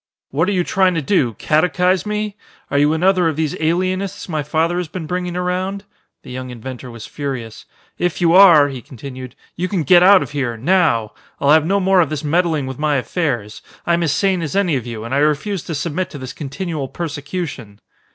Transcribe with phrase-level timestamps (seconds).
[0.31, 2.35] "What are you trying to do, catechise me?
[2.71, 5.83] Are you another of these alienists my father has been bringing around?"
[6.23, 7.65] The young inventor was furious.
[7.99, 11.11] "If you are," he continued, "you can get out of here now!
[11.39, 13.61] I'll have no more of this meddling with my affairs.
[13.85, 16.87] I'm as sane as any of you and I refuse to submit to this continual
[16.87, 17.79] persecution."